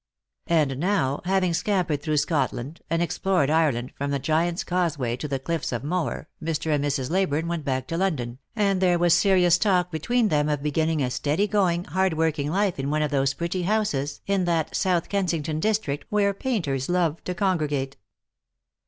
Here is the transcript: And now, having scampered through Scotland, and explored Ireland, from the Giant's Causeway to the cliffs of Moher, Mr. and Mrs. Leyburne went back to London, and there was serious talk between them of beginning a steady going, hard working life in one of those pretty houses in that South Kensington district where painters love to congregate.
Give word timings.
And 0.47 0.79
now, 0.79 1.21
having 1.25 1.53
scampered 1.53 2.01
through 2.01 2.17
Scotland, 2.17 2.81
and 2.89 3.03
explored 3.03 3.51
Ireland, 3.51 3.93
from 3.95 4.09
the 4.09 4.17
Giant's 4.17 4.63
Causeway 4.63 5.15
to 5.17 5.27
the 5.27 5.37
cliffs 5.37 5.71
of 5.71 5.83
Moher, 5.83 6.27
Mr. 6.43 6.73
and 6.73 6.83
Mrs. 6.83 7.11
Leyburne 7.11 7.47
went 7.47 7.63
back 7.63 7.85
to 7.85 7.97
London, 7.97 8.39
and 8.55 8.81
there 8.81 8.97
was 8.97 9.13
serious 9.13 9.59
talk 9.59 9.91
between 9.91 10.29
them 10.29 10.49
of 10.49 10.63
beginning 10.63 11.03
a 11.03 11.11
steady 11.11 11.47
going, 11.47 11.83
hard 11.83 12.13
working 12.13 12.49
life 12.49 12.79
in 12.79 12.89
one 12.89 13.03
of 13.03 13.11
those 13.11 13.35
pretty 13.35 13.61
houses 13.61 14.21
in 14.25 14.45
that 14.45 14.73
South 14.75 15.07
Kensington 15.07 15.59
district 15.59 16.05
where 16.09 16.33
painters 16.33 16.89
love 16.89 17.23
to 17.25 17.35
congregate. 17.35 17.95